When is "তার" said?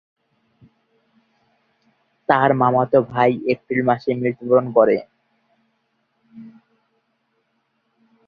2.29-2.49